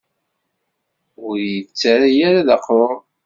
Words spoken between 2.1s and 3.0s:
ara d aqrur.